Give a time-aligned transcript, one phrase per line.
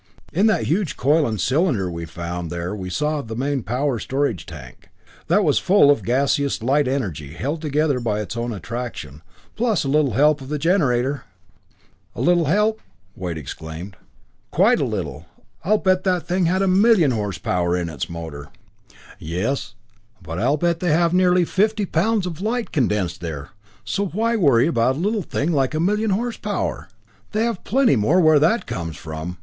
[0.33, 4.47] "In that huge coil and cylinder we found there we saw the main power storage
[4.47, 4.89] tank.
[5.27, 9.21] That was full of gaseous light energy held together by its own attraction,
[9.55, 11.25] plus a little help of the generator!"
[12.15, 12.81] "A little help?"
[13.15, 13.95] Wade exclaimed.
[14.49, 15.27] "Quite a little!
[15.63, 18.47] I'll bet that thing had a million horsepower in its motor!"
[19.19, 19.75] "Yes
[20.19, 23.49] but I'll bet they have nearly fifty pounds of light condensed there
[23.85, 26.89] so why worry about a little thing like a million horsepower?
[27.33, 29.37] They have plenty more where that comes from.